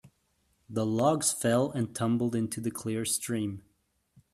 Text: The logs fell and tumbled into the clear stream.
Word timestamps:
The 0.67 0.83
logs 0.83 1.31
fell 1.31 1.69
and 1.73 1.93
tumbled 1.95 2.33
into 2.33 2.59
the 2.59 2.71
clear 2.71 3.05
stream. 3.05 3.61